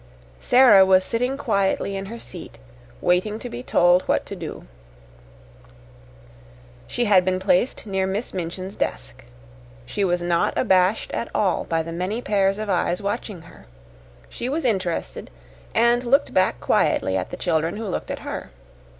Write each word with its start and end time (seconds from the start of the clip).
Sara 0.39 0.83
was 0.83 1.03
sitting 1.05 1.37
quietly 1.37 1.95
in 1.95 2.07
her 2.07 2.17
seat, 2.17 2.57
waiting 3.01 3.37
to 3.37 3.51
be 3.51 3.61
told 3.61 4.01
what 4.07 4.25
to 4.25 4.35
do. 4.35 4.65
She 6.87 7.05
had 7.05 7.23
been 7.23 7.39
placed 7.39 7.85
near 7.85 8.07
Miss 8.07 8.33
Minchin's 8.33 8.75
desk. 8.75 9.23
She 9.85 10.03
was 10.03 10.23
not 10.23 10.57
abashed 10.57 11.11
at 11.11 11.29
all 11.35 11.65
by 11.65 11.83
the 11.83 11.91
many 11.91 12.19
pairs 12.19 12.57
of 12.57 12.67
eyes 12.67 12.99
watching 12.99 13.43
her. 13.43 13.67
She 14.27 14.49
was 14.49 14.65
interested 14.65 15.29
and 15.75 16.03
looked 16.03 16.33
back 16.33 16.59
quietly 16.59 17.15
at 17.15 17.29
the 17.29 17.37
children 17.37 17.77
who 17.77 17.85
looked 17.85 18.09
at 18.09 18.21
her. 18.25 18.49